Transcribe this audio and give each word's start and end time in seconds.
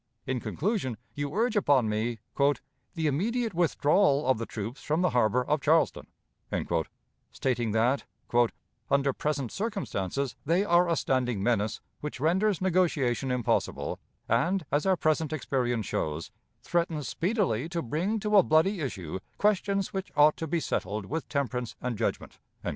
In 0.25 0.39
conclusion, 0.39 0.97
you 1.13 1.31
urge 1.35 1.55
upon 1.55 1.87
me 1.87 2.17
"the 2.95 3.05
immediate 3.05 3.53
withdrawal 3.53 4.25
of 4.25 4.39
the 4.39 4.47
troops 4.47 4.81
from 4.81 5.03
the 5.03 5.11
harbor 5.11 5.45
of 5.45 5.61
Charleston," 5.61 6.07
stating 7.31 7.69
that, 7.73 8.05
"under 8.89 9.13
present 9.13 9.51
circumstances, 9.51 10.35
they 10.43 10.65
are 10.65 10.89
a 10.89 10.95
standing 10.95 11.43
menace, 11.43 11.81
which 11.99 12.19
renders 12.19 12.61
negotiation 12.61 13.29
impossible, 13.29 13.99
and, 14.27 14.65
as 14.71 14.87
our 14.87 14.97
present 14.97 15.31
experience 15.31 15.85
shows, 15.85 16.31
threatens 16.63 17.07
speedily 17.07 17.69
to 17.69 17.83
bring 17.83 18.19
to 18.21 18.37
a 18.37 18.41
bloody 18.41 18.79
issue 18.81 19.19
questions 19.37 19.93
which 19.93 20.11
ought 20.15 20.35
to 20.37 20.47
be 20.47 20.59
settled 20.59 21.05
with 21.05 21.29
temperance 21.29 21.75
and 21.79 21.95
judgment." 21.95 22.39